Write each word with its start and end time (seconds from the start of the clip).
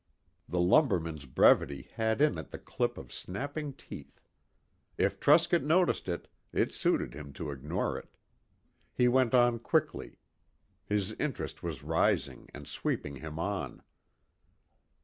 The 0.49 0.59
lumberman's 0.59 1.27
brevity 1.27 1.83
had 1.93 2.21
in 2.23 2.39
it 2.39 2.49
the 2.49 2.57
clip 2.57 2.97
of 2.97 3.13
snapping 3.13 3.73
teeth. 3.73 4.19
If 4.97 5.19
Truscott 5.19 5.61
noticed 5.61 6.09
it, 6.09 6.27
it 6.51 6.73
suited 6.73 7.13
him 7.13 7.33
to 7.33 7.51
ignore 7.51 7.99
it. 7.99 8.17
He 8.95 9.07
went 9.07 9.35
on 9.35 9.59
quickly. 9.59 10.17
His 10.87 11.11
interest 11.19 11.61
was 11.61 11.83
rising 11.83 12.49
and 12.51 12.67
sweeping 12.67 13.17
him 13.17 13.37
on. 13.37 13.83